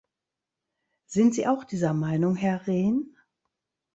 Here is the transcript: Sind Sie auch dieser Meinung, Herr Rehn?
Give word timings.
Sind 1.05 1.35
Sie 1.35 1.45
auch 1.45 1.63
dieser 1.63 1.93
Meinung, 1.93 2.35
Herr 2.35 2.65
Rehn? 2.65 3.15